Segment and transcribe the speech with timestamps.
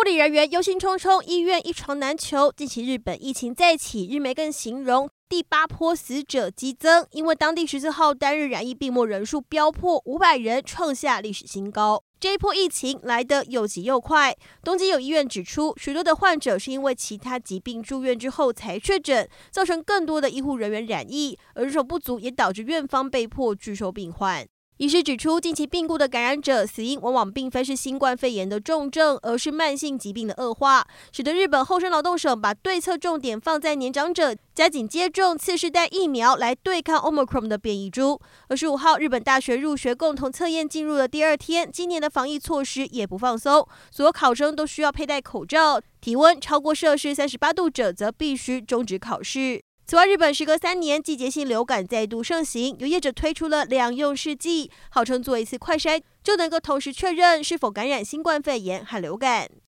[0.00, 2.50] 护理人员忧心忡忡，医院一床难求。
[2.56, 12.02] 近期日本疫情再起，日媒更形容第八波死者激增，因为当地十四号单日染疫病末人数飙破五百人，创下历史新高。
[12.18, 14.34] 这一波疫情来得又急又快。
[14.64, 24.48] 东京有医院指出，许多的患者是因为其他疾病住院之后才确诊，造成更多的医护人员染疫，而人手不足也导致院方被迫拒收病患。
[24.80, 38.18] 医师指出，近期病故的感染者死因往往并非是新冠肺炎的重症，而是慢性疾病的恶化，使得日本厚生劳动省把对策重点放在年长者，加紧接种次世代疫苗来对抗 Omicron 的变异株。
[38.48, 49.60] 二十五号，日本大学入学共同测验进入了第二天，今年的防疫措施也不放松，所有考生都需要佩戴口罩，体温超过摄氏三十八度者则必须终止考试。
[49.90, 59.50] 此外，日本时隔三年，季节性流感再度盛行，有业者推出了两用试剂，号称做一次快筛就能够同时确认是否感染新冠肺炎和流感。